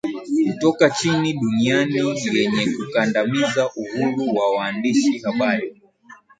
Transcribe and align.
kutoka 0.47 0.89
chini 0.89 1.33
duniani 1.33 1.95
yenye 2.33 2.65
kukandamiza 2.75 3.71
uhuru 3.75 4.35
wa 4.37 4.55
waandishi 4.55 5.17
habari 5.23 5.81